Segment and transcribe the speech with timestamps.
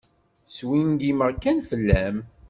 [0.55, 2.17] Swingimeɣ kan fell-am.